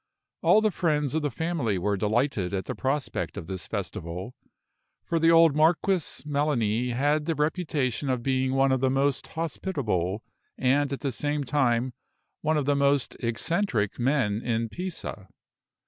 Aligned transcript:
All 0.41 0.61
the 0.61 0.71
friends 0.71 1.13
of 1.13 1.21
the 1.21 1.29
family 1.29 1.77
were 1.77 1.95
delighted 1.95 2.55
at 2.55 2.65
the 2.65 2.73
prospect 2.73 3.37
of 3.37 3.45
this 3.45 3.67
festival; 3.67 4.33
for 5.03 5.19
the 5.19 5.29
old 5.29 5.55
Marquis 5.55 6.23
Melani 6.25 6.89
had 6.91 7.25
the 7.25 7.35
reputation 7.35 8.09
of 8.09 8.23
being 8.23 8.55
one 8.55 8.71
of 8.71 8.81
the 8.81 8.89
most 8.89 9.27
hospitable, 9.37 10.23
and, 10.57 10.91
at 10.91 11.01
the 11.01 11.11
same 11.11 11.43
time, 11.43 11.93
one 12.41 12.57
of 12.57 12.65
the 12.65 12.75
most 12.75 13.15
eccentric 13.19 13.99
men 13.99 14.41
in 14.41 14.69
Pisa. 14.69 15.27